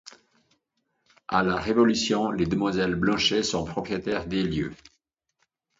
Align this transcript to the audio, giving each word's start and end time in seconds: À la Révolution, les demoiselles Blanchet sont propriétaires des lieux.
À 1.27 1.43
la 1.43 1.57
Révolution, 1.57 2.31
les 2.31 2.47
demoiselles 2.47 2.95
Blanchet 2.95 3.43
sont 3.43 3.65
propriétaires 3.65 4.25
des 4.25 4.41
lieux. 4.41 4.73